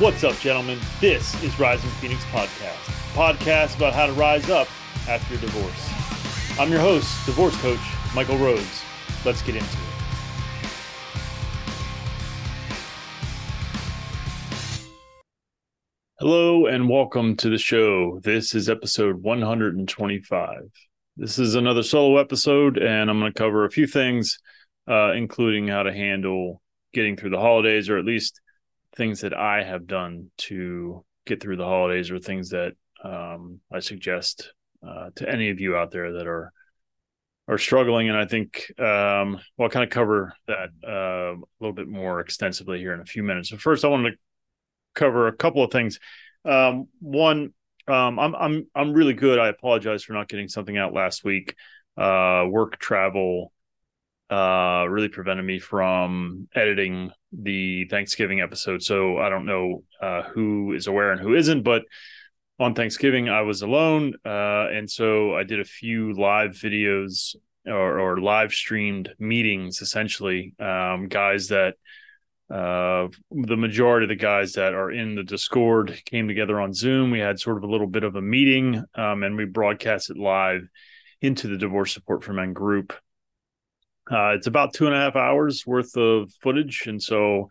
[0.00, 0.80] What's up, gentlemen?
[1.00, 2.82] This is Rising Phoenix Podcast,
[3.14, 4.66] podcast about how to rise up
[5.08, 6.58] after your divorce.
[6.58, 7.78] I'm your host, divorce coach
[8.12, 8.82] Michael Rhodes.
[9.24, 9.78] Let's get into it.
[16.18, 18.18] Hello and welcome to the show.
[18.24, 20.72] This is episode 125.
[21.16, 24.40] This is another solo episode, and I'm going to cover a few things,
[24.90, 26.60] uh, including how to handle
[26.92, 28.40] getting through the holidays, or at least
[28.96, 33.80] things that I have done to get through the holidays, or things that um, I
[33.80, 34.52] suggest
[34.86, 36.52] uh, to any of you out there that are
[37.46, 38.08] are struggling.
[38.08, 42.20] And I think um, well, I'll kind of cover that uh, a little bit more
[42.20, 43.50] extensively here in a few minutes.
[43.50, 44.12] So first, I want to
[44.94, 45.98] cover a couple of things.
[46.44, 47.52] Um, one,
[47.88, 49.38] um, I'm I'm I'm really good.
[49.38, 51.54] I apologize for not getting something out last week.
[51.96, 53.52] Uh, work travel
[54.30, 57.10] uh, really prevented me from editing
[57.42, 58.82] the Thanksgiving episode.
[58.82, 61.82] So I don't know uh, who is aware and who isn't, but
[62.58, 67.34] on Thanksgiving I was alone, uh, and so I did a few live videos
[67.66, 71.74] or, or live streamed meetings, essentially, um, guys that
[72.50, 77.10] uh, the majority of the guys that are in the Discord came together on Zoom.
[77.10, 80.18] We had sort of a little bit of a meeting, um, and we broadcast it
[80.18, 80.68] live
[81.20, 82.92] into the Divorce Support for Men group.
[84.10, 87.48] Uh, it's about two and a half hours worth of footage, and so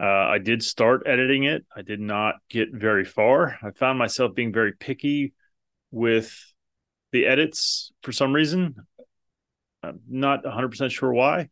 [0.00, 1.64] uh, I did start editing it.
[1.74, 3.58] I did not get very far.
[3.62, 5.32] I found myself being very picky
[5.90, 6.34] with
[7.12, 8.74] the edits for some reason.
[9.82, 11.48] I'm not 100% sure why.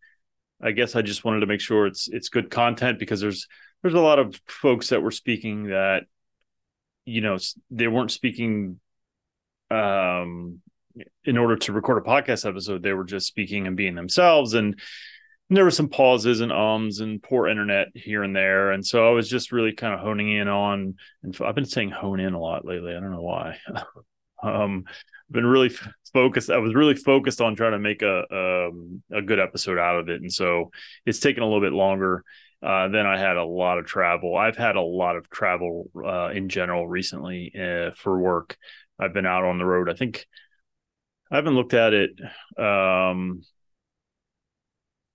[0.63, 3.49] I guess I just wanted to make sure it's it's good content because there's
[3.83, 6.05] there's a lot of folks that were speaking that
[7.05, 7.39] you know
[7.71, 8.81] they weren't speaking
[9.71, 10.61] um
[11.25, 14.81] in order to record a podcast episode they were just speaking and being themselves and,
[15.51, 19.11] there were some pauses and ums and poor internet here and there and so I
[19.11, 22.41] was just really kind of honing in on and I've been saying hone in a
[22.41, 23.59] lot lately I don't know why
[24.43, 24.87] um
[25.31, 25.71] been really
[26.13, 26.51] focused.
[26.51, 30.09] I was really focused on trying to make a um, a good episode out of
[30.09, 30.71] it, and so
[31.05, 32.25] it's taken a little bit longer.
[32.63, 34.37] Uh, then I had a lot of travel.
[34.37, 38.57] I've had a lot of travel uh, in general recently uh, for work.
[38.99, 39.91] I've been out on the road.
[39.91, 40.27] I think
[41.35, 42.13] I haven't looked at it
[42.57, 43.43] um,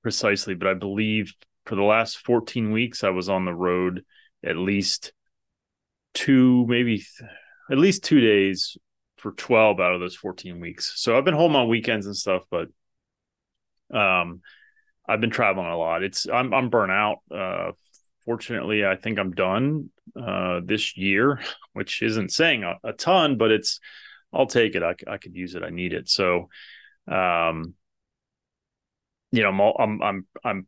[0.01, 1.33] precisely, but I believe
[1.65, 4.03] for the last 14 weeks I was on the road
[4.43, 5.13] at least
[6.13, 7.29] two, maybe th-
[7.71, 8.77] at least two days
[9.15, 10.91] for 12 out of those 14 weeks.
[10.97, 12.67] So I've been home on weekends and stuff, but
[13.97, 14.41] um
[15.07, 16.03] I've been traveling a lot.
[16.03, 17.19] It's I'm I'm burnt out.
[17.33, 17.71] Uh
[18.25, 19.89] fortunately, I think I'm done
[20.21, 21.39] uh this year,
[21.71, 23.79] which isn't saying a, a ton, but it's
[24.33, 24.83] I'll take it.
[24.83, 25.63] I I could use it.
[25.63, 26.09] I need it.
[26.09, 26.49] So
[27.07, 27.73] um
[29.31, 30.67] you know, I'm I'm I'm I'm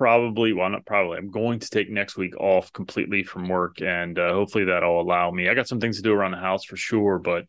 [0.00, 4.18] probably well not probably i'm going to take next week off completely from work and
[4.18, 6.74] uh, hopefully that'll allow me i got some things to do around the house for
[6.74, 7.44] sure but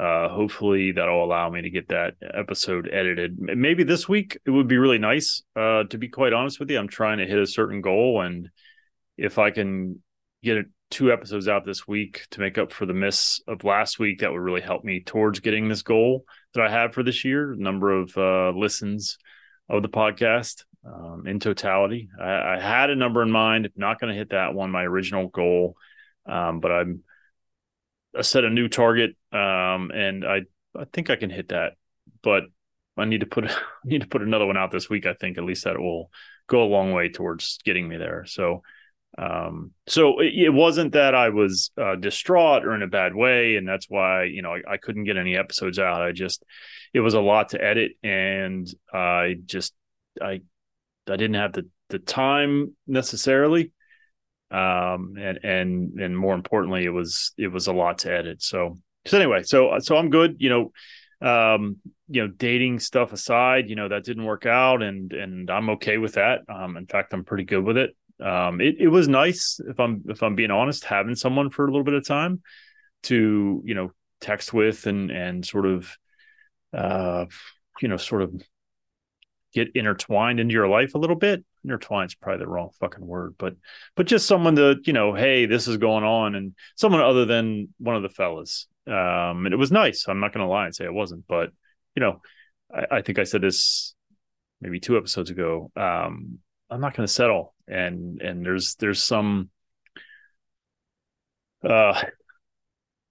[0.00, 4.68] uh, hopefully that'll allow me to get that episode edited maybe this week it would
[4.68, 7.46] be really nice uh, to be quite honest with you i'm trying to hit a
[7.46, 8.48] certain goal and
[9.18, 10.02] if i can
[10.42, 14.20] get two episodes out this week to make up for the miss of last week
[14.20, 17.54] that would really help me towards getting this goal that i have for this year
[17.56, 19.18] number of uh, listens
[19.68, 22.08] of the podcast um, in totality.
[22.20, 23.68] I, I, had a number in mind.
[23.76, 25.76] Not going to hit that one, my original goal,
[26.26, 27.02] um, but I'm
[28.16, 30.42] I set a new target, um, and I
[30.76, 31.74] I think I can hit that.
[32.22, 32.44] But
[32.96, 33.54] I need to put I
[33.84, 35.06] need to put another one out this week.
[35.06, 36.10] I think at least that will
[36.48, 38.24] go a long way towards getting me there.
[38.26, 38.62] So.
[39.18, 43.56] Um, so it, it, wasn't that I was uh, distraught or in a bad way,
[43.56, 46.00] and that's why you know I, I couldn't get any episodes out.
[46.00, 46.42] I just
[46.94, 49.74] it was a lot to edit, and I just
[50.20, 50.40] I
[51.06, 53.72] I didn't have the the time necessarily,
[54.50, 58.42] um, and and and more importantly, it was it was a lot to edit.
[58.42, 60.36] So so anyway, so so I'm good.
[60.38, 60.70] You
[61.20, 61.76] know, um,
[62.08, 65.98] you know, dating stuff aside, you know that didn't work out, and and I'm okay
[65.98, 66.40] with that.
[66.48, 67.94] Um, in fact, I'm pretty good with it.
[68.22, 71.68] Um, it it was nice if I'm if I'm being honest, having someone for a
[71.68, 72.42] little bit of time
[73.04, 73.90] to you know
[74.20, 75.90] text with and and sort of
[76.72, 77.24] uh
[77.80, 78.32] you know sort of
[79.52, 81.44] get intertwined into your life a little bit.
[81.64, 83.54] Intertwine's probably the wrong fucking word, but
[83.94, 87.68] but just someone to you know, hey, this is going on, and someone other than
[87.78, 88.66] one of the fellas.
[88.86, 90.06] Um, and it was nice.
[90.08, 91.50] I'm not going to lie and say it wasn't, but
[91.94, 92.20] you know,
[92.74, 93.94] I, I think I said this
[94.60, 95.70] maybe two episodes ago.
[95.76, 96.38] Um,
[96.72, 99.50] I'm not going to settle, and and there's there's some.
[101.64, 102.12] Uh, I don't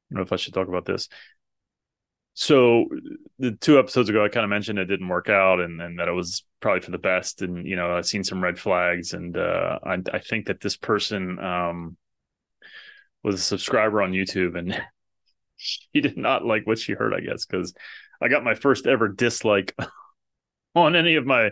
[0.09, 1.07] know if I should talk about this
[2.33, 2.87] so
[3.39, 6.07] the two episodes ago, I kind of mentioned it didn't work out, and, and that
[6.07, 7.41] it was probably for the best.
[7.41, 10.77] And you know, I've seen some red flags, and uh, I, I think that this
[10.77, 11.97] person, um,
[13.23, 14.81] was a subscriber on YouTube, and
[15.57, 17.13] she did not like what she heard.
[17.13, 17.73] I guess because
[18.21, 19.75] I got my first ever dislike
[20.75, 21.51] on any of my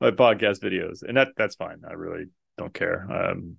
[0.00, 1.82] my podcast videos, and that that's fine.
[1.88, 3.06] I really don't care.
[3.10, 3.56] Um,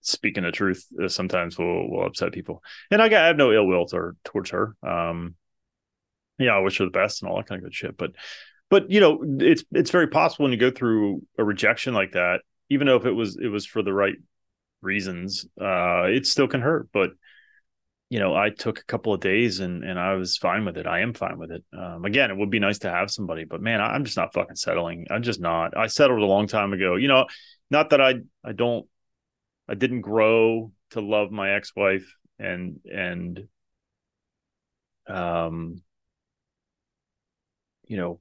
[0.00, 3.52] speaking the truth uh, sometimes will will upset people, and I, got, I have no
[3.52, 4.76] ill will to, towards her.
[4.82, 5.34] Um,
[6.38, 8.12] yeah, I wish her the best and all that kind of good shit, but
[8.68, 12.40] but you know, it's it's very possible when you go through a rejection like that,
[12.68, 14.16] even though if it was it was for the right
[14.82, 16.88] reasons, uh, it still can hurt.
[16.92, 17.10] But
[18.08, 20.86] you know, I took a couple of days and and I was fine with it.
[20.86, 21.64] I am fine with it.
[21.76, 24.56] Um, again, it would be nice to have somebody, but man, I'm just not fucking
[24.56, 25.06] settling.
[25.10, 25.76] I'm just not.
[25.76, 26.94] I settled a long time ago.
[26.96, 27.26] You know,
[27.70, 28.14] not that I
[28.44, 28.86] I don't
[29.68, 32.06] I didn't grow to love my ex-wife
[32.38, 33.48] and and
[35.08, 35.82] um
[37.86, 38.20] you know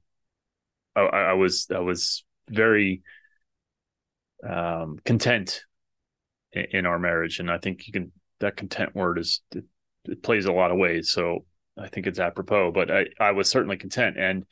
[0.95, 3.01] I, I was I was very
[4.47, 5.63] um content
[6.53, 9.41] in, in our marriage and I think you can that content word is
[10.07, 11.45] it, plays a lot of ways so
[11.77, 14.45] I think it's apropos but I I was certainly content and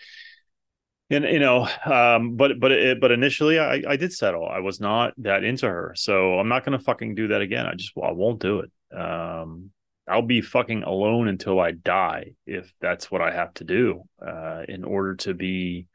[1.09, 4.47] and you know um but but it, but initially i i did settle.
[4.47, 7.65] I was not that into her so i'm not gonna fucking do that again.
[7.65, 8.97] I just i won't do it.
[8.97, 9.71] Um
[10.07, 14.63] i'll be fucking alone until i die if that's what i have to do uh
[14.67, 15.87] in order to be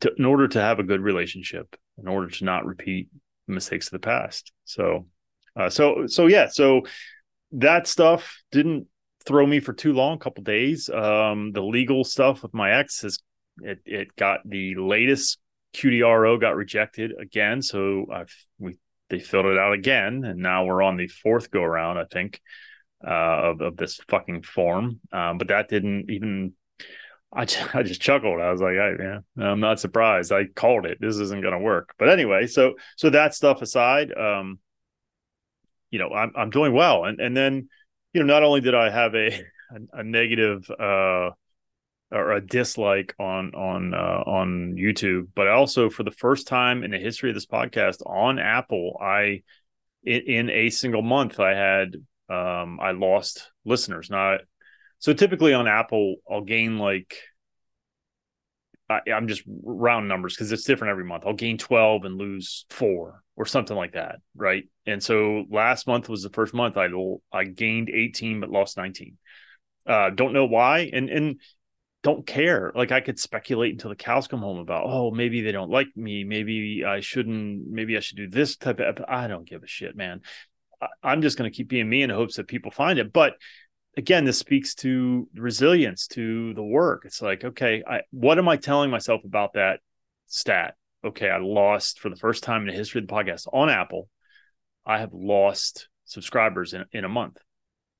[0.00, 3.08] to, in order to have a good relationship in order to not repeat
[3.46, 4.52] mistakes of the past.
[4.64, 5.06] So
[5.54, 6.82] uh so so yeah so
[7.52, 8.86] that stuff didn't
[9.24, 13.02] throw me for too long a couple days um the legal stuff with my ex
[13.02, 13.18] has
[13.60, 15.38] it it got the latest
[15.74, 18.78] QDRO got rejected again, so I've we
[19.08, 22.40] they filled it out again, and now we're on the fourth go around, I think,
[23.06, 25.00] uh, of of this fucking form.
[25.12, 26.54] Um, but that didn't even.
[27.34, 28.42] I just, I just chuckled.
[28.42, 30.32] I was like, I, yeah, I'm not surprised.
[30.32, 30.98] I called it.
[31.00, 31.94] This isn't going to work.
[31.98, 34.58] But anyway, so so that stuff aside, um,
[35.92, 37.68] you know, I'm I'm doing well, and and then,
[38.12, 41.30] you know, not only did I have a a, a negative uh
[42.10, 46.90] or a dislike on on uh, on YouTube, but also for the first time in
[46.90, 49.42] the history of this podcast on Apple, I
[50.02, 51.94] in, in a single month I had
[52.28, 54.10] um, I lost listeners.
[54.10, 54.38] Now,
[54.98, 57.16] so typically on Apple, I'll gain like
[58.88, 61.24] I, am just round numbers because it's different every month.
[61.26, 64.62] I'll gain 12 and lose four or something like that, right?
[64.86, 66.88] And so last month was the first month I
[67.32, 69.18] I gained 18 but lost 19.
[69.84, 71.40] Uh, don't know why, and and
[72.04, 72.70] don't care.
[72.72, 75.88] Like I could speculate until the cows come home about, oh, maybe they don't like
[75.96, 76.22] me.
[76.22, 79.96] Maybe I shouldn't, maybe I should do this type of, I don't give a shit,
[79.96, 80.20] man.
[81.02, 83.12] I, am just going to keep being me in hopes that people find it.
[83.12, 83.34] But
[83.96, 87.02] again, this speaks to resilience, to the work.
[87.04, 89.80] It's like, okay, I, what am I telling myself about that
[90.26, 90.74] stat?
[91.04, 94.08] Okay, I lost for the first time in the history of the podcast on Apple.
[94.86, 97.38] I have lost subscribers in, in a month.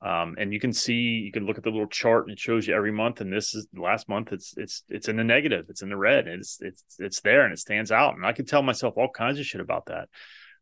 [0.00, 2.66] Um, and you can see you can look at the little chart and it shows
[2.66, 3.20] you every month.
[3.20, 5.66] And this is last month it's it's it's in the negative.
[5.68, 6.26] It's in the red.
[6.26, 8.16] It's it's it's there and it stands out.
[8.16, 10.08] And i can tell myself all kinds of shit about that.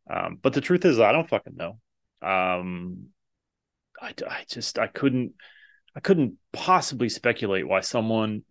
[0.09, 1.79] Um, but the truth is i don't fucking know.
[2.21, 3.07] Um,
[3.99, 5.33] I, I just i couldn't
[5.95, 8.43] i couldn't possibly speculate why someone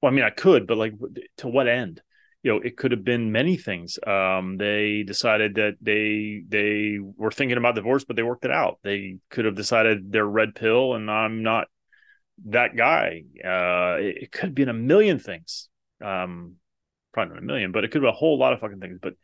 [0.00, 0.94] well i mean i could but like
[1.38, 2.00] to what end
[2.46, 3.98] you know it could have been many things.
[4.06, 8.78] Um, they decided that they they were thinking about divorce but they worked it out.
[8.84, 11.66] They could have decided they're red pill and i'm not
[12.44, 13.24] that guy.
[13.44, 15.68] Uh, it, it, could have been a million things.
[16.00, 16.54] Um,
[17.12, 19.14] probably not a million but it could be a whole lot of fucking things but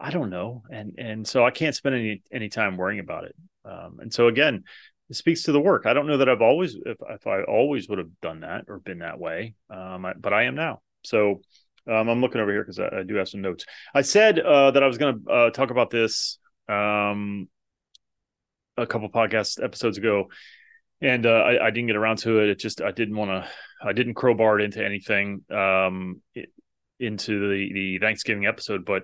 [0.00, 0.62] i don't know.
[0.70, 3.34] And and so i can't spend any any time worrying about it.
[3.66, 4.64] Um, and so again
[5.10, 5.84] it speaks to the work.
[5.84, 8.78] I don't know that i've always if, if i always would have done that or
[8.78, 9.54] been that way.
[9.68, 10.80] Um, I, but i am now.
[11.02, 11.42] So
[11.90, 13.64] um, I'm looking over here because I, I, do have some notes.
[13.94, 16.38] I said uh, that I was going to uh, talk about this
[16.68, 17.48] um,
[18.76, 20.28] a couple podcast episodes ago,
[21.00, 22.48] and uh, I, I, didn't get around to it.
[22.48, 23.48] It just I didn't want to.
[23.86, 26.50] I didn't crowbar it into anything um, it,
[26.98, 29.02] into the the Thanksgiving episode, but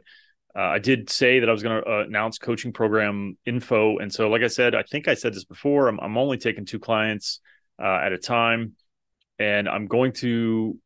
[0.57, 3.99] uh, I did say that I was going to uh, announce coaching program info.
[3.99, 5.87] And so, like I said, I think I said this before.
[5.87, 7.41] I'm, I'm only taking two clients
[7.81, 8.73] uh, at a time,
[9.39, 10.77] and I'm going to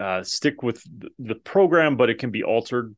[0.00, 0.82] uh, stick with
[1.18, 2.96] the program, but it can be altered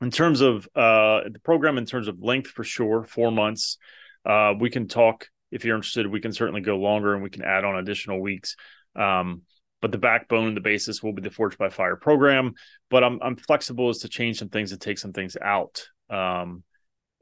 [0.00, 1.78] in terms of uh, the program.
[1.78, 3.78] In terms of length, for sure, four months.
[4.24, 6.06] Uh, we can talk if you're interested.
[6.06, 8.56] We can certainly go longer, and we can add on additional weeks.
[8.96, 9.42] Um,
[9.80, 12.54] but the backbone, and the basis will be the Forged by Fire program.
[12.90, 15.86] But I'm I'm flexible as to change some things and take some things out.
[16.10, 16.64] Um,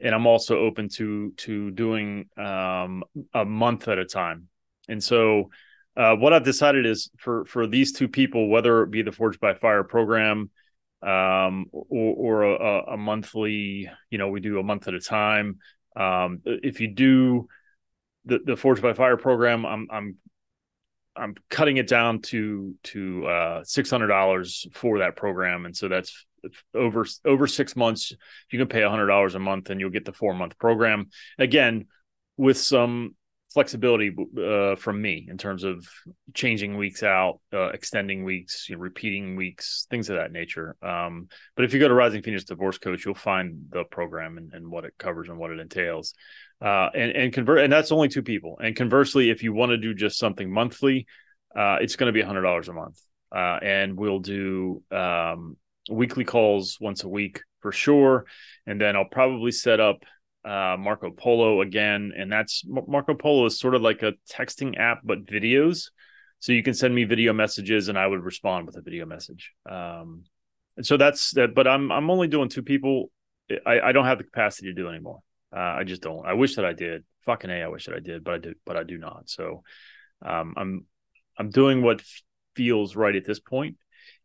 [0.01, 3.05] and I'm also open to to doing um,
[3.35, 4.49] a month at a time.
[4.89, 5.51] And so
[5.99, 9.41] uh, what I've decided is for for these two people, whether it be the Forged
[9.41, 10.51] by Fire program
[11.03, 15.59] um, or, or a, a, monthly, you know, we do a month at a time.
[15.97, 17.49] Um, if you do
[18.25, 20.17] the the Forged by Fire program, I'm I'm
[21.17, 25.89] I'm cutting it down to to uh, six hundred dollars for that program, and so
[25.89, 26.27] that's
[26.75, 28.13] over over six months.
[28.53, 31.09] You can pay hundred dollars a month, and you'll get the four month program.
[31.39, 31.87] Again,
[32.37, 33.17] with some
[33.53, 35.87] flexibility uh, from me in terms of
[36.35, 40.77] changing weeks out, uh, extending weeks, you know, repeating weeks, things of that nature.
[40.83, 44.53] Um, but if you go to Rising Phoenix Divorce Coach, you'll find the program and,
[44.53, 46.15] and what it covers and what it entails.
[46.61, 48.59] Uh, and and convert, and that's only two people.
[48.61, 51.07] And conversely, if you want to do just something monthly,
[51.57, 53.01] uh, it's going to be hundred dollars a month.
[53.31, 55.57] Uh, and we'll do um,
[55.91, 58.25] weekly calls once a week for sure.
[58.67, 60.03] And then I'll probably set up
[60.49, 65.01] uh, Marco Polo again, and that's Marco Polo is sort of like a texting app
[65.05, 65.91] but videos.
[66.41, 69.53] So you can send me video messages, and I would respond with a video message.
[69.69, 70.25] Um,
[70.77, 71.55] and so that's that.
[71.55, 73.11] But I'm I'm only doing two people.
[73.67, 75.19] I, I don't have the capacity to do anymore.
[75.55, 76.25] Uh, I just don't.
[76.25, 77.05] I wish that I did.
[77.27, 78.55] Fucking a, I wish that I did, but I do.
[78.65, 79.29] but I do not.
[79.29, 79.63] So
[80.25, 80.87] um, I'm
[81.37, 82.03] I'm doing what
[82.55, 83.77] feels right at this point.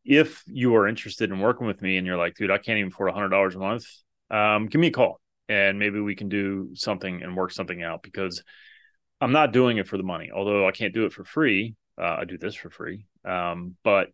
[0.05, 2.91] If you are interested in working with me and you're like, dude, I can't even
[2.91, 3.85] afford a hundred dollars a month,
[4.29, 8.03] um, give me a call and maybe we can do something and work something out
[8.03, 8.43] because
[9.21, 10.31] I'm not doing it for the money.
[10.33, 13.05] Although I can't do it for free, uh, I do this for free.
[13.25, 14.09] Um, but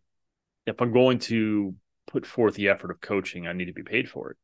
[0.66, 1.74] if I'm going to
[2.06, 4.36] put forth the effort of coaching, I need to be paid for it.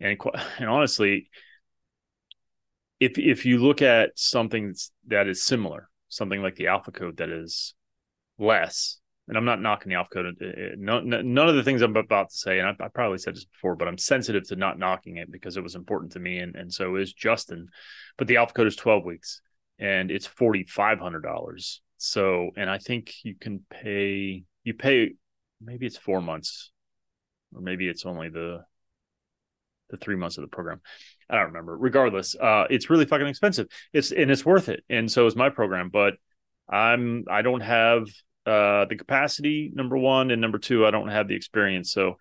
[0.00, 0.18] And
[0.58, 1.28] and honestly,
[3.00, 4.74] if if you look at something
[5.06, 7.74] that is similar, something like the Alpha Code that is
[8.38, 8.98] less,
[9.28, 10.36] and I'm not knocking the Alpha Code.
[10.40, 13.36] Uh, uh, none of the things I'm about to say, and I, I, probably said
[13.36, 16.38] this before, but I'm sensitive to not knocking it because it was important to me,
[16.38, 17.68] and and so is Justin.
[18.16, 19.42] But the Alpha Code is 12 weeks,
[19.78, 21.82] and it's forty five hundred dollars.
[21.98, 25.12] So, and I think you can pay you pay
[25.60, 26.70] maybe it's four months,
[27.54, 28.64] or maybe it's only the
[29.90, 30.80] the three months of the program.
[31.28, 31.76] I don't remember.
[31.76, 33.66] Regardless, uh, it's really fucking expensive.
[33.92, 35.90] It's and it's worth it, and so is my program.
[35.90, 36.14] But
[36.68, 38.06] I'm I don't have
[38.48, 41.92] uh, the capacity, number one, and number two, I don't have the experience.
[41.92, 42.16] So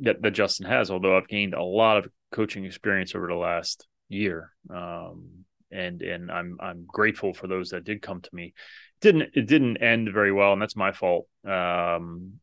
[0.00, 3.86] that, that Justin has, although I've gained a lot of coaching experience over the last
[4.08, 4.52] year.
[4.74, 8.46] Um, and and I'm I'm grateful for those that did come to me.
[8.46, 11.26] It didn't it didn't end very well, and that's my fault.
[11.46, 12.40] Um,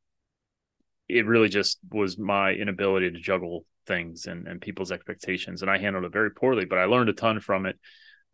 [1.10, 5.78] it really just was my inability to juggle things and and people's expectations, and I
[5.78, 6.66] handled it very poorly.
[6.66, 7.78] But I learned a ton from it.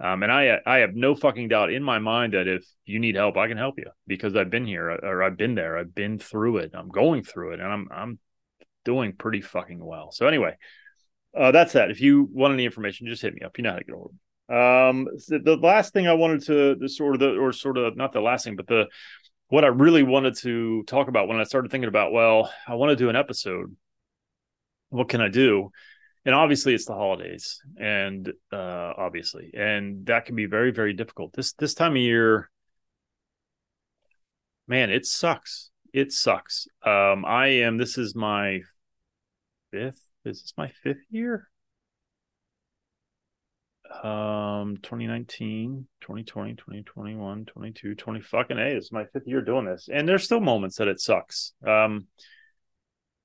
[0.04, 3.16] Um, and I I have no fucking doubt in my mind that if you need
[3.16, 5.78] help, I can help you because I've been here or I've been there.
[5.78, 6.72] I've been through it.
[6.74, 8.20] I'm going through it, and I'm I'm
[8.84, 10.12] doing pretty fucking well.
[10.12, 10.58] So anyway,
[11.38, 11.90] uh, that's that.
[11.90, 13.58] If you want any information, just hit me up.
[13.58, 14.20] You know how to get hold of me.
[14.50, 18.12] Um, the last thing I wanted to the sort of the or sort of not
[18.12, 18.88] the last thing, but the
[19.48, 22.90] what I really wanted to talk about when I started thinking about, well, I want
[22.90, 23.74] to do an episode.
[24.90, 25.72] What can I do?
[26.26, 31.34] And obviously it's the holidays and uh obviously and that can be very very difficult.
[31.34, 32.50] This this time of year
[34.68, 35.70] man it sucks.
[35.94, 36.68] It sucks.
[36.86, 38.62] Um i am this is my
[39.72, 41.50] fifth is this my fifth year?
[44.02, 49.90] Um 2019 2020 2021 22 20 fucking a is my fifth year doing this.
[49.92, 51.54] And there's still moments that it sucks.
[51.68, 52.08] Um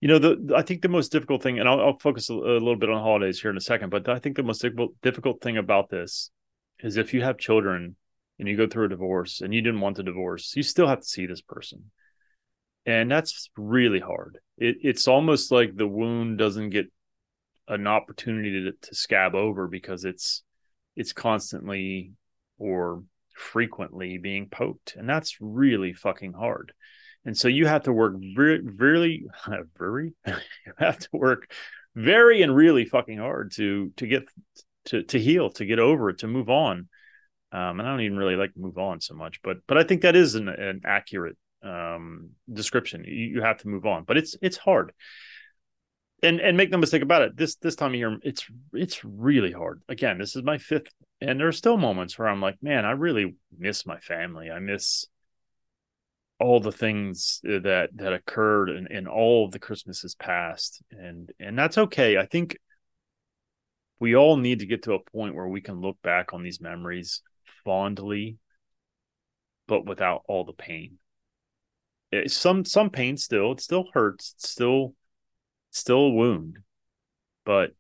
[0.01, 2.61] you know, the I think the most difficult thing, and I'll, I'll focus a, a,
[2.61, 4.65] little bit on holidays here in a second, but I think the most
[5.03, 6.31] difficult thing about this
[6.81, 7.97] is if you have children
[8.39, 11.01] and you go through a divorce and you didn't want the divorce, you still have
[11.01, 11.91] to see this person,
[12.87, 14.39] and that's really hard.
[14.57, 16.87] It, it's almost like the wound doesn't get
[17.67, 20.43] an opportunity to, to scab over because it's
[20.95, 22.13] it's constantly
[22.59, 23.03] or
[23.35, 26.73] frequently being poked, and that's really fucking hard.
[27.25, 29.27] And so you have to work very, very,
[29.79, 31.53] very, you have to work
[31.95, 34.29] very and really fucking hard to to get
[34.87, 36.89] to to heal, to get over it, to move on.
[37.51, 40.03] Um, and I don't even really like move on so much, but but I think
[40.03, 43.05] that is an, an accurate um, description.
[43.05, 44.93] You, you have to move on, but it's it's hard.
[46.23, 49.53] And and make no mistake about it, this this time of year, it's it's really
[49.53, 49.83] hard.
[49.89, 50.89] Again, this is my fifth,
[51.21, 54.51] and there are still moments where I'm like, man, I really miss my family.
[54.51, 55.07] I miss
[56.41, 61.31] all the things uh, that that occurred in, in all of the Christmases past, and
[61.41, 62.17] and that's okay.
[62.17, 62.59] I think
[63.99, 66.61] we all need to get to a point where we can look back on these
[66.61, 67.23] memories
[67.65, 68.39] fondly,
[69.67, 70.99] but without all the pain.
[72.13, 74.95] It, some some pain still, it still hurts, it's still
[75.71, 76.59] still a wound,
[77.45, 77.73] but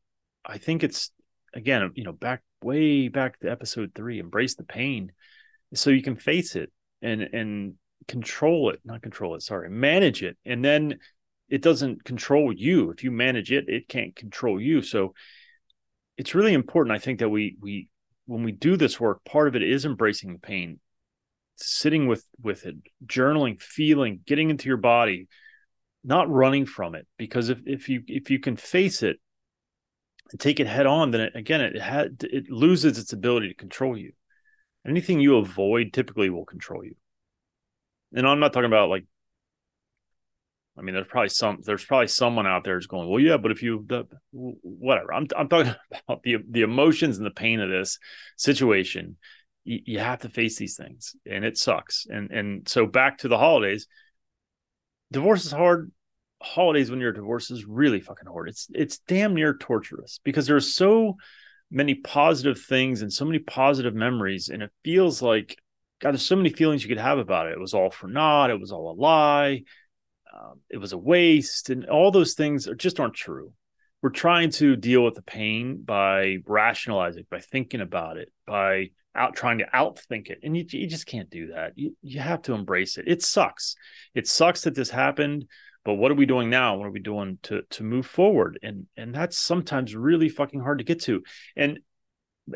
[0.45, 1.12] I think it's
[1.55, 5.12] again, you know, back way back to episode three, embrace the pain,
[5.75, 7.75] so you can face it and and
[8.09, 10.37] control it, not control it, sorry, manage it.
[10.45, 10.99] And then
[11.49, 12.91] it doesn't control you.
[12.91, 14.83] If you manage it, it can't control you.
[14.83, 15.15] So
[16.19, 17.88] it's really important i think that we we
[18.27, 20.79] when we do this work part of it is embracing the pain
[21.57, 22.75] sitting with with it
[23.07, 25.29] journaling feeling getting into your body
[26.05, 29.19] not running from it because if if you if you can face it
[30.31, 33.55] and take it head on then it, again it had it loses its ability to
[33.55, 34.12] control you
[34.87, 36.95] anything you avoid typically will control you
[38.15, 39.05] and i'm not talking about like
[40.79, 43.62] I mean, there's probably some there's probably someone out there going, well, yeah, but if
[43.62, 45.75] you the, whatever, I'm I'm talking
[46.09, 47.99] about the the emotions and the pain of this
[48.37, 49.17] situation.
[49.65, 52.07] You, you have to face these things, and it sucks.
[52.09, 53.88] And and so back to the holidays.
[55.11, 55.91] Divorce is hard.
[56.41, 58.49] Holidays when you're divorced is really fucking hard.
[58.49, 61.17] It's it's damn near torturous because there's so
[61.71, 65.59] many positive things and so many positive memories, and it feels like
[66.00, 67.52] God, there's so many feelings you could have about it.
[67.52, 68.50] It was all for naught.
[68.50, 69.62] It was all a lie
[70.38, 73.52] um, it was a waste, and all those things are just aren't true.
[74.02, 79.35] We're trying to deal with the pain by rationalizing, by thinking about it, by out
[79.35, 81.73] trying to outthink it, and you, you just can't do that.
[81.76, 83.07] You you have to embrace it.
[83.09, 83.75] It sucks.
[84.14, 85.47] It sucks that this happened,
[85.85, 86.76] but what are we doing now?
[86.76, 88.59] What are we doing to to move forward?
[88.62, 91.23] And and that's sometimes really fucking hard to get to.
[91.57, 91.81] And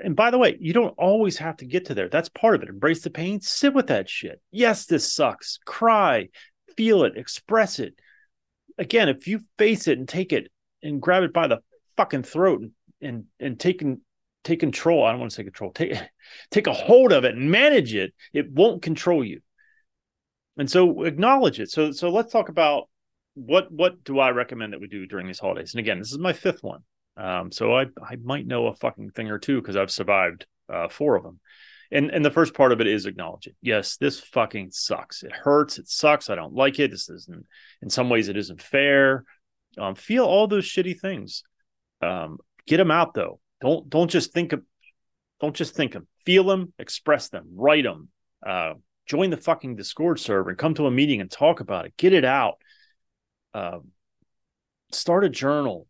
[0.03, 2.09] and by the way, you don't always have to get to there.
[2.09, 2.69] That's part of it.
[2.69, 4.41] Embrace the pain, sit with that shit.
[4.51, 5.59] Yes, this sucks.
[5.65, 6.29] Cry,
[6.77, 7.95] feel it, express it.
[8.79, 10.51] Again, if you face it and take it
[10.83, 11.59] and grab it by the
[11.97, 12.73] fucking throat and
[13.03, 13.83] and, and take
[14.45, 15.05] take control.
[15.05, 15.73] I don't want to say control.
[15.73, 15.99] Take
[16.51, 18.15] take a hold of it and manage it.
[18.33, 19.41] It won't control you.
[20.57, 21.71] And so acknowledge it.
[21.71, 22.89] So so let's talk about
[23.35, 25.75] what what do I recommend that we do during these holidays?
[25.75, 26.83] And again, this is my fifth one.
[27.17, 30.89] Um, so I I might know a fucking thing or two because I've survived uh,
[30.89, 31.41] four of them
[31.93, 33.55] and and the first part of it is acknowledge it.
[33.61, 35.23] Yes, this fucking sucks.
[35.23, 35.79] It hurts.
[35.79, 36.31] It sucks.
[36.31, 36.91] I don't like it.
[36.91, 37.47] This isn't.
[37.83, 39.25] In some ways, it isn't fair.
[39.79, 41.43] Um, feel all those shitty things.
[42.01, 43.39] Um, get them out though.
[43.61, 44.63] Don't don't just think of.
[45.41, 46.09] Don't just think them.
[46.25, 46.73] Feel them.
[46.79, 47.49] Express them.
[47.55, 48.09] Write them.
[48.45, 48.75] Uh,
[49.07, 51.95] join the fucking Discord server and come to a meeting and talk about it.
[51.99, 52.55] Get it out.
[53.53, 53.81] Uh,
[54.93, 55.87] start a journal.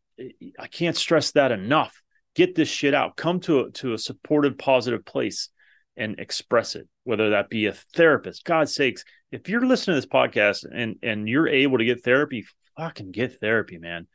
[0.59, 2.01] I can't stress that enough.
[2.35, 3.17] Get this shit out.
[3.17, 5.49] Come to a, to a supportive, positive place
[5.97, 8.45] and express it, whether that be a therapist.
[8.45, 12.47] God's sakes, if you're listening to this podcast and and you're able to get therapy,
[12.77, 14.07] fucking get therapy, man.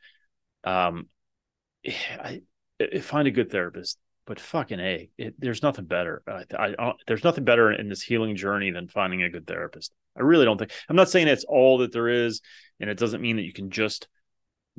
[0.64, 1.06] Um,
[1.86, 2.42] I,
[2.80, 6.22] I find a good therapist, but fucking a, it, there's nothing better.
[6.28, 6.44] I,
[6.78, 9.92] I, there's nothing better in this healing journey than finding a good therapist.
[10.16, 10.72] I really don't think.
[10.88, 12.40] I'm not saying it's all that there is,
[12.78, 14.08] and it doesn't mean that you can just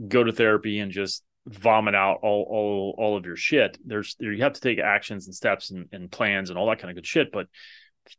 [0.07, 3.77] go to therapy and just vomit out all all all of your shit.
[3.83, 6.79] There's there you have to take actions and steps and, and plans and all that
[6.79, 7.31] kind of good shit.
[7.31, 7.47] But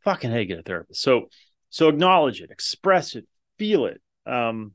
[0.03, 1.01] fucking hey, get a therapist.
[1.01, 1.29] So
[1.69, 3.25] so acknowledge it, express it,
[3.57, 4.73] feel it, um,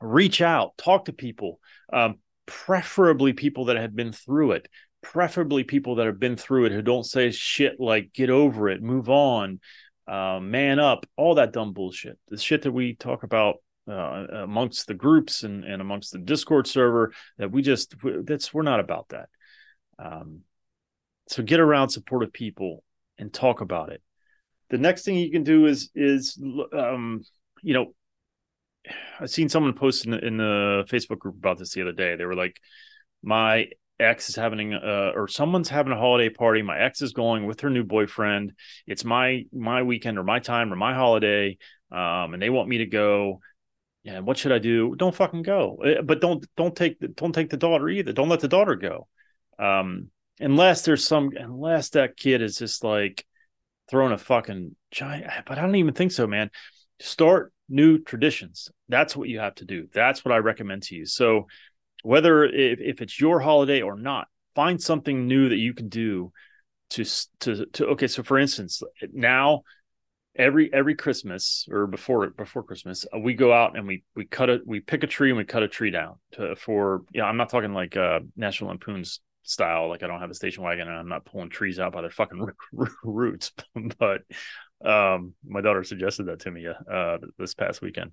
[0.00, 1.60] reach out, talk to people,
[1.92, 4.68] um, preferably people that have been through it,
[5.02, 8.82] preferably people that have been through it who don't say shit like get over it,
[8.82, 9.60] move on,
[10.06, 12.18] uh, man up, all that dumb bullshit.
[12.28, 13.56] The shit that we talk about
[13.88, 18.62] uh, amongst the groups and, and amongst the Discord server that we just that's we're
[18.62, 19.28] not about that.
[19.98, 20.40] Um,
[21.28, 22.82] so get around supportive people
[23.18, 24.02] and talk about it.
[24.70, 26.38] The next thing you can do is is
[26.72, 27.22] um,
[27.62, 27.94] you know
[29.20, 32.16] I've seen someone post in the, in the Facebook group about this the other day.
[32.16, 32.56] They were like,
[33.22, 33.68] my
[34.00, 36.62] ex is having or someone's having a holiday party.
[36.62, 38.52] My ex is going with her new boyfriend.
[38.86, 41.58] It's my my weekend or my time or my holiday,
[41.90, 43.40] um, and they want me to go
[44.04, 44.94] yeah, what should I do?
[44.96, 45.78] Don't fucking go.
[45.84, 48.12] Eh, but don't don't take the, don't take the daughter either.
[48.12, 49.08] Don't let the daughter go.
[49.58, 53.24] Um, unless there's some unless that kid is just like
[53.90, 55.30] throwing a fucking giant.
[55.46, 56.50] But I don't even think so, man.
[57.00, 58.70] Start new traditions.
[58.90, 59.88] That's what you have to do.
[59.92, 61.06] That's what I recommend to you.
[61.06, 61.46] So
[62.02, 66.30] whether if, if it's your holiday or not, find something new that you can do
[66.90, 67.04] to
[67.40, 67.86] to to.
[67.86, 68.82] Okay, so for instance,
[69.14, 69.62] now
[70.36, 74.50] every every Christmas or before before Christmas, uh, we go out and we we cut
[74.50, 77.24] it, we pick a tree and we cut a tree down to for yeah.
[77.24, 80.88] I'm not talking like uh National Lampoon's style, like I don't have a station wagon
[80.88, 82.46] and I'm not pulling trees out by their fucking
[83.02, 83.52] roots,
[83.98, 84.22] but
[84.84, 88.12] um my daughter suggested that to me uh this past weekend.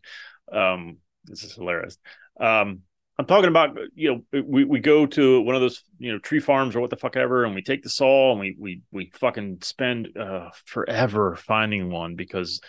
[0.52, 1.98] Um this is hilarious.
[2.40, 2.82] Um
[3.22, 6.40] I'm talking about you know we, we go to one of those you know tree
[6.40, 9.12] farms or what the fuck ever, and we take the saw and we we we
[9.14, 12.62] fucking spend uh, forever finding one because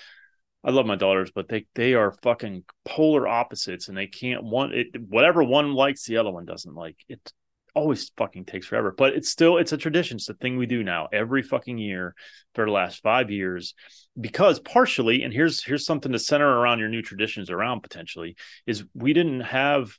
[0.62, 4.75] I love my daughters, but they they are fucking polar opposites, and they can't one
[4.75, 6.97] it whatever one likes, the other one doesn't like.
[7.09, 7.33] It
[7.75, 10.17] always fucking takes forever, but it's still it's a tradition.
[10.17, 12.15] It's the thing we do now every fucking year
[12.55, 13.73] for the last five years,
[14.21, 18.37] because partially, and here's here's something to center around your new traditions around potentially
[18.67, 19.97] is we didn't have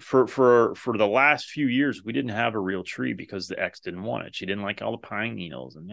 [0.00, 3.60] for for for the last few years we didn't have a real tree because the
[3.60, 4.34] ex didn't want it.
[4.34, 5.90] She didn't like all the pine needles and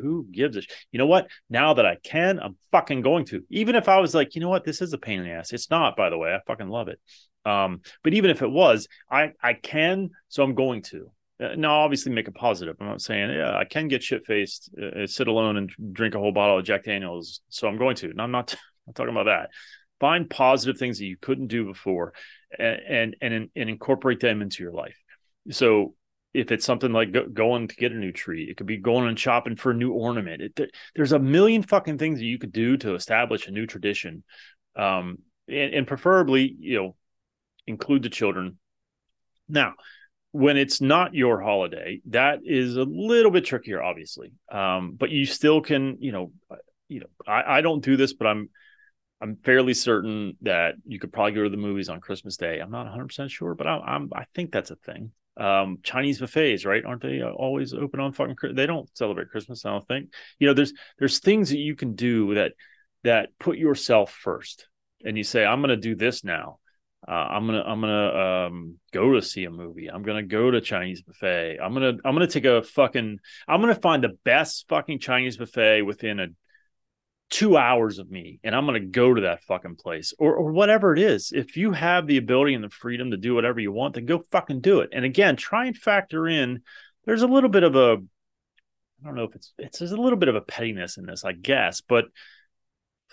[0.00, 0.68] who gives a sh-?
[0.90, 1.28] you know what?
[1.50, 3.44] Now that i can i'm fucking going to.
[3.50, 4.64] Even if i was like you know what?
[4.64, 5.52] This is a pain in the ass.
[5.52, 6.34] It's not by the way.
[6.34, 6.98] I fucking love it.
[7.44, 11.10] Um but even if it was i i can so i'm going to.
[11.42, 12.76] Uh, now obviously make a positive.
[12.80, 16.18] I'm not saying yeah i can get shit faced uh, sit alone and drink a
[16.18, 17.40] whole bottle of jack daniels.
[17.50, 18.10] So i'm going to.
[18.10, 18.54] And i'm not
[18.88, 19.50] i'm talking about that.
[20.00, 22.12] Find positive things that you couldn't do before
[22.58, 24.96] and and and, incorporate them into your life.
[25.50, 25.94] So
[26.32, 29.08] if it's something like go, going to get a new tree it could be going
[29.08, 30.42] and shopping for a new ornament.
[30.42, 34.24] It, there's a million fucking things that you could do to establish a new tradition.
[34.76, 36.96] Um and, and preferably you know
[37.66, 38.58] include the children.
[39.48, 39.74] Now
[40.32, 44.32] when it's not your holiday that is a little bit trickier obviously.
[44.50, 46.32] Um but you still can you know
[46.88, 48.50] you know I, I don't do this but i'm
[49.20, 52.58] I'm fairly certain that you could probably go to the movies on Christmas Day.
[52.58, 55.12] I'm not 100 percent sure, but I, I'm I think that's a thing.
[55.36, 56.84] Um, Chinese buffets, right?
[56.84, 58.36] Aren't they always open on fucking?
[58.54, 59.64] They don't celebrate Christmas.
[59.64, 60.12] I don't think.
[60.38, 62.52] You know, there's there's things that you can do that
[63.02, 64.68] that put yourself first,
[65.04, 66.58] and you say, I'm going to do this now.
[67.06, 69.90] Uh, I'm gonna I'm gonna um, go to see a movie.
[69.90, 71.58] I'm gonna go to Chinese buffet.
[71.62, 75.82] I'm gonna I'm gonna take a fucking I'm gonna find the best fucking Chinese buffet
[75.82, 76.28] within a
[77.30, 80.52] two hours of me and I'm going to go to that fucking place or, or
[80.52, 81.32] whatever it is.
[81.34, 84.22] If you have the ability and the freedom to do whatever you want, then go
[84.30, 84.90] fucking do it.
[84.92, 86.62] And again, try and factor in
[87.06, 87.96] there's a little bit of a,
[89.02, 91.24] I don't know if it's, it's there's a little bit of a pettiness in this,
[91.24, 92.06] I guess, but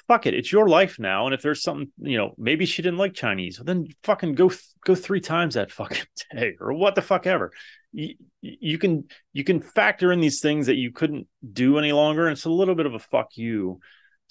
[0.08, 0.34] fuck it.
[0.34, 1.26] It's your life now.
[1.26, 4.52] And if there's something, you know, maybe she didn't like Chinese, then fucking go,
[4.86, 7.52] go three times that fucking day or what the fuck ever.
[7.91, 12.28] You, you can, you can factor in these things that you couldn't do any longer.
[12.28, 13.80] And it's a little bit of a fuck you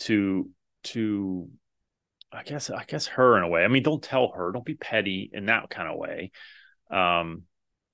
[0.01, 0.51] to
[0.85, 1.49] to
[2.33, 3.65] I guess I guess her in a way.
[3.65, 6.31] I mean, don't tell her, don't be petty in that kind of way.
[6.91, 7.43] Um,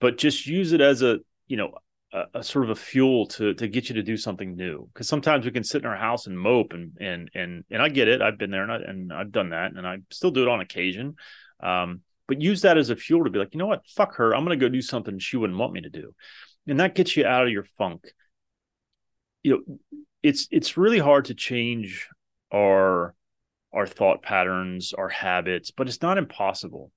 [0.00, 1.74] but just use it as a you know
[2.12, 4.88] a, a, sort of a fuel to to get you to do something new.
[4.92, 7.88] Because sometimes we can sit in our house and mope and and and and I
[7.88, 8.20] get it.
[8.20, 10.60] I've been there and, I, and I've done that, and I still do it on
[10.60, 11.14] occasion.
[11.60, 14.34] Um, but use that as a fuel to be like, you know what, fuck her.
[14.34, 16.14] I'm to go do something she wouldn't want me to do,
[16.66, 18.06] and that gets you out of your funk.
[19.42, 19.78] You know,
[20.26, 22.08] it's it's really hard to change
[22.52, 23.14] our
[23.72, 26.90] our thought patterns, our habits, but it's not impossible.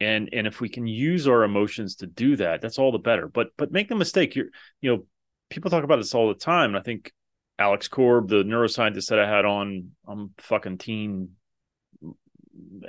[0.00, 3.28] And and if we can use our emotions to do that, that's all the better.
[3.28, 4.34] But but make the mistake.
[4.34, 4.46] You're
[4.80, 5.04] you know,
[5.50, 6.70] people talk about this all the time.
[6.70, 7.12] And I think
[7.58, 11.30] Alex Korb, the neuroscientist that I had on I'm fucking teen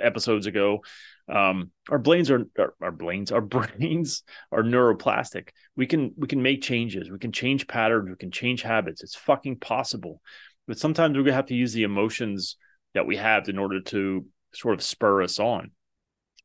[0.00, 0.82] episodes ago,
[1.30, 5.50] um, our brains are our, our brains our brains are neuroplastic.
[5.76, 7.10] We can we can make changes.
[7.10, 8.08] We can change patterns.
[8.08, 9.02] We can change habits.
[9.02, 10.20] It's fucking possible.
[10.66, 12.56] But sometimes we're gonna have to use the emotions
[12.94, 15.70] that we have in order to sort of spur us on.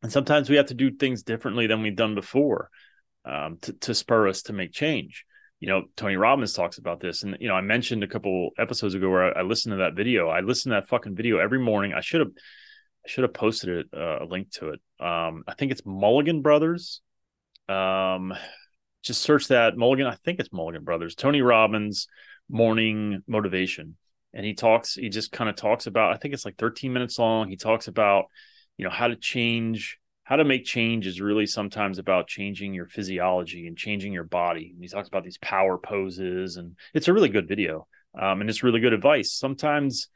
[0.04, 2.70] And sometimes we have to do things differently than we've done before
[3.26, 5.26] um, to, to spur us to make change.
[5.60, 7.24] You know tony robbins talks about this.
[7.24, 9.96] And you know i mentioned a couple episodes ago where I, I listened to that
[9.96, 10.28] video.
[10.28, 11.94] I listened to that fucking video every morning.
[11.94, 12.32] I should have
[13.06, 14.80] I should have posted it, uh, a link to it.
[15.00, 17.02] Um, I think it's Mulligan Brothers.
[17.70, 18.34] Um,
[19.04, 20.08] just search that Mulligan.
[20.08, 21.14] I think it's Mulligan Brothers.
[21.14, 22.08] Tony Robbins
[22.50, 23.98] morning motivation,
[24.34, 24.96] and he talks.
[24.96, 26.14] He just kind of talks about.
[26.14, 27.48] I think it's like 13 minutes long.
[27.48, 28.26] He talks about,
[28.78, 32.88] you know, how to change, how to make change is really sometimes about changing your
[32.88, 34.72] physiology and changing your body.
[34.74, 37.88] And he talks about these power poses, and it's a really good video.
[38.20, 39.32] Um, and it's really good advice.
[39.32, 40.08] Sometimes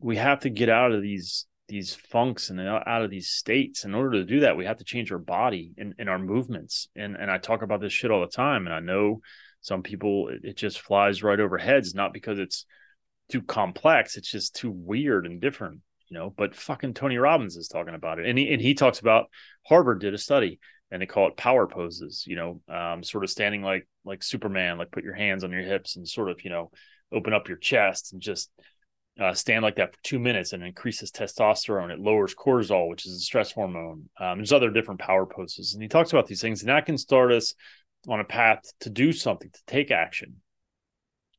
[0.00, 3.84] we have to get out of these these funks and out of these states.
[3.84, 6.88] In order to do that, we have to change our body and, and our movements.
[6.96, 8.66] And and I talk about this shit all the time.
[8.66, 9.20] And I know
[9.60, 12.66] some people it, it just flies right over heads, not because it's
[13.30, 16.32] too complex, it's just too weird and different, you know.
[16.36, 18.26] But fucking Tony Robbins is talking about it.
[18.26, 19.26] And he and he talks about
[19.66, 23.30] Harvard did a study and they call it power poses, you know, um, sort of
[23.30, 26.50] standing like like Superman, like put your hands on your hips and sort of, you
[26.50, 26.70] know,
[27.12, 28.50] open up your chest and just
[29.20, 31.90] uh, stand like that for two minutes and increases testosterone.
[31.90, 34.08] It lowers cortisol, which is a stress hormone.
[34.20, 36.98] Um, there's other different power poses, and he talks about these things, and that can
[36.98, 37.54] start us
[38.08, 40.36] on a path to do something, to take action.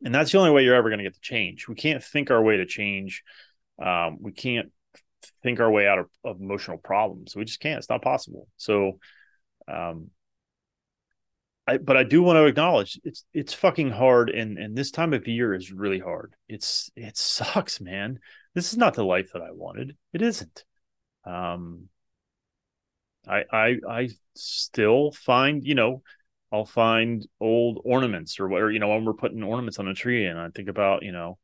[0.04, 1.68] And that's the only way you're ever going to get to change.
[1.68, 3.24] We can't think our way to change.
[3.82, 4.72] Um, we can't
[5.44, 7.36] think our way out of, of, emotional problems.
[7.36, 7.78] We just can't.
[7.78, 8.48] It's not possible.
[8.58, 9.00] So,
[9.68, 10.10] um,
[11.68, 15.14] I, but I do want to acknowledge it's it's fucking hard and and this time
[15.14, 16.34] of year is really hard.
[16.48, 18.20] It's it sucks, man.
[18.56, 19.98] This is not the life that I wanted.
[20.14, 20.64] It isn't.
[21.26, 21.90] Um
[23.28, 26.04] I I I still find, you know,
[26.52, 30.26] I'll find old ornaments or whatever, you know, when we're putting ornaments on a tree
[30.26, 31.38] and I think about, you know,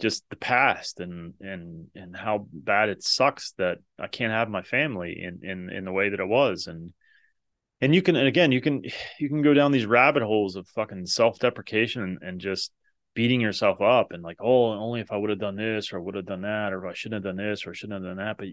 [0.00, 4.62] just the past and and and how bad it sucks that I can't have my
[4.62, 6.92] family in in in the way that it was and
[7.80, 8.82] and you can and again you can
[9.18, 12.72] you can go down these rabbit holes of fucking self-deprecation and, and just
[13.14, 16.00] beating yourself up and like oh only if I would have done this or I
[16.00, 18.24] would have done that or I shouldn't have done this or I shouldn't have done
[18.24, 18.38] that.
[18.38, 18.48] But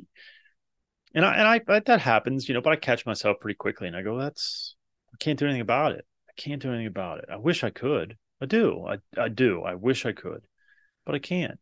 [1.13, 3.95] and I and I that happens you know but I catch myself pretty quickly and
[3.95, 4.75] I go that's
[5.13, 6.05] I can't do anything about it.
[6.29, 7.25] I can't do anything about it.
[7.31, 8.17] I wish I could.
[8.41, 8.85] I do.
[8.87, 9.61] I I do.
[9.61, 10.41] I wish I could
[11.05, 11.59] but I can't.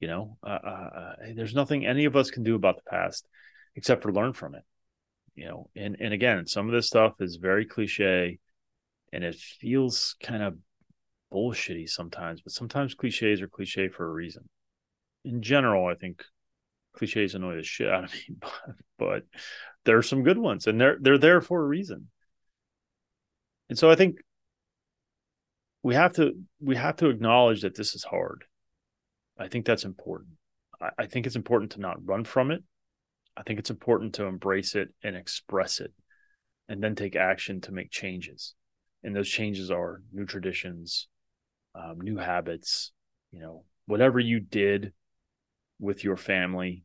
[0.00, 3.28] You know, uh, uh, uh, there's nothing any of us can do about the past
[3.76, 4.62] except for learn from it.
[5.40, 8.38] You know, and and again, some of this stuff is very cliche,
[9.10, 10.58] and it feels kind of
[11.32, 12.42] bullshitty sometimes.
[12.42, 14.46] But sometimes cliches are cliche for a reason.
[15.24, 16.22] In general, I think
[16.92, 19.22] cliches annoy the shit out of me, but, but
[19.86, 22.10] there are some good ones, and they're they're there for a reason.
[23.70, 24.16] And so I think
[25.82, 28.44] we have to we have to acknowledge that this is hard
[29.40, 30.34] I think that's important.
[30.80, 32.62] I, I think it's important to not run from it.
[33.40, 35.92] I think it's important to embrace it and express it
[36.68, 38.54] and then take action to make changes.
[39.02, 41.08] And those changes are new traditions,
[41.74, 42.92] um, new habits,
[43.32, 44.92] you know, whatever you did
[45.78, 46.84] with your family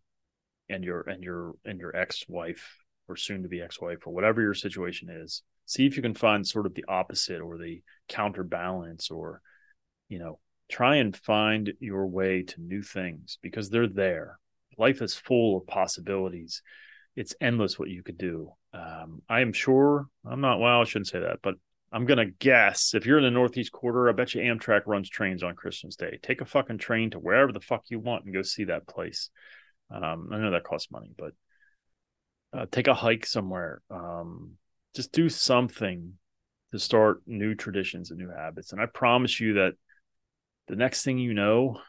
[0.69, 2.77] and your and your and your ex-wife
[3.09, 6.47] or soon to be ex-wife or whatever your situation is see if you can find
[6.47, 9.41] sort of the opposite or the counterbalance or
[10.07, 10.39] you know
[10.69, 14.39] try and find your way to new things because they're there.
[14.77, 16.61] Life is full of possibilities.
[17.15, 18.51] It's endless what you could do.
[18.73, 21.55] Um, I am sure, I'm not, well, I shouldn't say that, but
[21.91, 25.09] I'm going to guess if you're in the Northeast Corridor, I bet you Amtrak runs
[25.09, 26.19] trains on Christmas Day.
[26.21, 29.29] Take a fucking train to wherever the fuck you want and go see that place.
[29.89, 31.31] Um, I know that costs money, but
[32.53, 33.81] uh, take a hike somewhere.
[33.89, 34.57] Um,
[34.93, 36.13] just do something
[36.73, 38.73] to start new traditions and new habits.
[38.73, 39.73] And I promise you that
[40.67, 41.79] the next thing you know,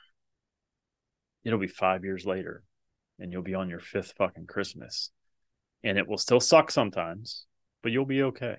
[1.45, 2.63] it'll be five years later
[3.19, 5.11] and you'll be on your fifth fucking Christmas.
[5.83, 7.47] And it will still suck sometimes,
[7.83, 8.57] but you'll be okay.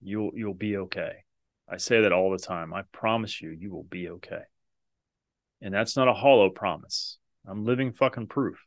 [0.00, 1.24] You'll you'll be okay.
[1.68, 2.72] I say that all the time.
[2.72, 4.42] I promise you you will be okay.
[5.60, 7.18] And that's not a hollow promise.
[7.46, 8.58] I'm living fucking proof.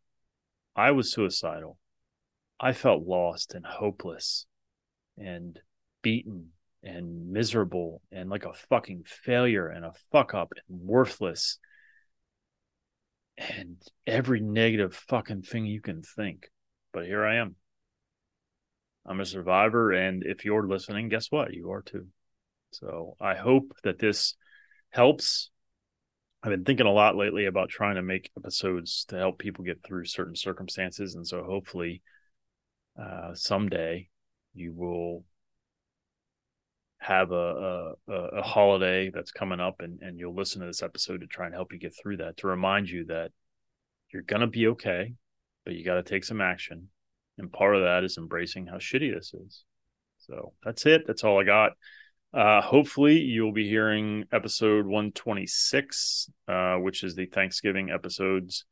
[0.75, 1.77] I was suicidal.
[2.59, 4.45] I felt lost and hopeless
[5.17, 5.59] and
[6.01, 6.49] beaten
[6.83, 11.59] and miserable and like a fucking failure and a fuck up and worthless
[13.39, 16.49] and every negative fucking thing you can think.
[16.91, 17.55] But here I am.
[19.05, 19.93] I'm a survivor.
[19.93, 21.53] And if you're listening, guess what?
[21.53, 22.07] You are too.
[22.71, 24.35] So I hope that this
[24.89, 25.49] helps.
[26.43, 29.83] I've been thinking a lot lately about trying to make episodes to help people get
[29.83, 31.15] through certain circumstances.
[31.15, 32.01] And so hopefully
[33.01, 34.09] uh, someday
[34.53, 35.23] you will
[36.99, 41.21] have a, a, a holiday that's coming up and, and you'll listen to this episode
[41.21, 43.31] to try and help you get through that to remind you that
[44.11, 45.13] you're going to be okay
[45.69, 46.89] but you got to take some action.
[47.37, 49.63] And part of that is embracing how shitty this is.
[50.17, 51.03] So that's it.
[51.05, 51.73] That's all i got.
[52.33, 58.65] Uh, hopefully you'll be hearing episode 126 uh, which is the thanksgiving episodes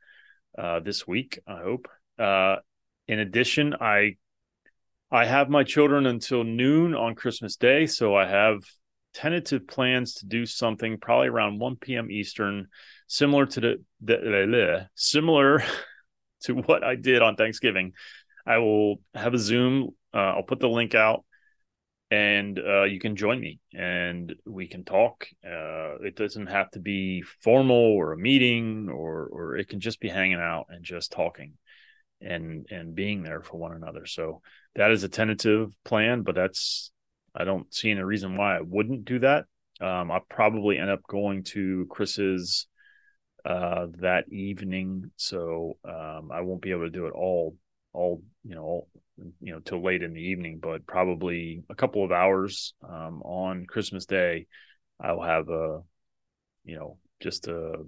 [0.58, 1.88] uh, this week i hope.
[2.20, 2.58] Uh,
[3.08, 4.16] in addition i
[5.12, 8.64] I have my children until noon on Christmas Day, so I have
[9.14, 12.12] tentative plans to do something probably around 1 p.m.
[12.12, 12.68] Eastern,
[13.08, 15.64] similar to the, the, the similar
[16.44, 17.94] to what I did on Thanksgiving.
[18.46, 19.92] I will have a Zoom.
[20.14, 21.24] Uh, I'll put the link out,
[22.12, 25.26] and uh, you can join me, and we can talk.
[25.46, 30.02] Uh, it doesn't have to be formal or a meeting, or or it can just
[30.02, 31.54] be hanging out and just talking
[32.22, 34.06] and and being there for one another.
[34.06, 34.42] So
[34.76, 36.92] that is a tentative plan, but that's
[37.36, 39.46] I don't see any reason why I wouldn't do that.
[39.80, 42.68] Um, I'll probably end up going to Chris's
[43.46, 47.56] uh, that evening, so um, I won't be able to do it all
[47.94, 48.88] all you know all,
[49.40, 53.66] you know till late in the evening, but probably a couple of hours um, on
[53.66, 54.48] Christmas Day,
[55.00, 55.82] I'll have a
[56.66, 57.86] you know just a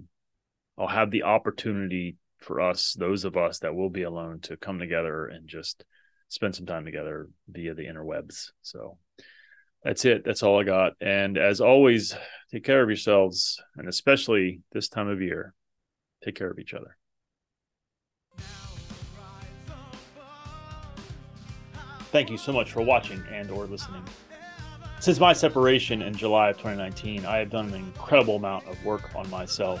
[0.78, 4.78] I'll have the opportunity for us, those of us that will be alone, to come
[4.78, 5.84] together and just
[6.28, 8.50] spend some time together via the interwebs.
[8.62, 8.98] So
[9.82, 10.24] that's it.
[10.24, 10.92] That's all I got.
[11.00, 12.14] And as always,
[12.50, 15.54] take care of yourselves, and especially this time of year,
[16.24, 16.96] take care of each other.
[22.12, 24.02] Thank you so much for watching and or listening.
[24.98, 29.14] Since my separation in July of 2019, I have done an incredible amount of work
[29.14, 29.80] on myself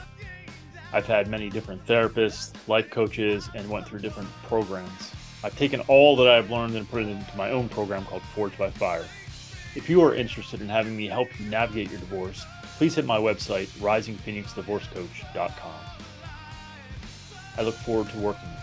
[0.92, 5.12] I've had many different therapists, life coaches, and went through different programs.
[5.44, 8.58] I've taken all that I've learned and put it into my own program called Forged
[8.58, 9.06] by Fire.
[9.76, 12.44] If you are interested in having me help you navigate your divorce,
[12.76, 15.80] please hit my website, risingphoenixdivorcecoach.com.
[17.56, 18.59] I look forward to working with you.